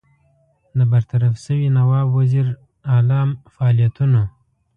[0.77, 2.47] د برطرفه سوي نواب وزیر
[2.93, 3.21] علي
[3.53, 4.21] فعالیتونو.